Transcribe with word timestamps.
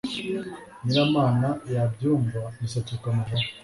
nyiramama 0.83 1.49
yabyumva 1.73 2.39
umusatsi 2.57 2.91
ukamuvaho 2.95 3.45